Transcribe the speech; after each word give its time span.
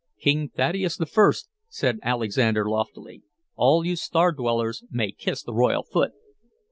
"King 0.19 0.49
Thaddeus 0.49 0.97
the 0.97 1.05
First," 1.05 1.47
said 1.69 1.99
Alexander 2.01 2.67
loftily. 2.67 3.21
"All 3.55 3.85
you 3.85 3.95
star 3.95 4.31
dwellers 4.31 4.83
may 4.89 5.11
kiss 5.11 5.43
the 5.43 5.53
royal 5.53 5.83
foot." 5.83 6.13